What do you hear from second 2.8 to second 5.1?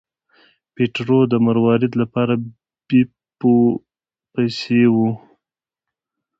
بیپو پسې و.